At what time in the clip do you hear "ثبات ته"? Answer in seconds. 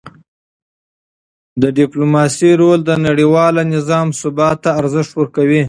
4.21-4.69